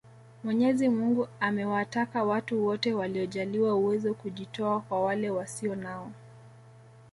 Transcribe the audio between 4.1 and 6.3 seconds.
kujitoa kwa wale wasio nao